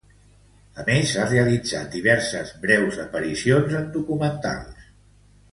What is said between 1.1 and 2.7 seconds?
ha realitzat diverses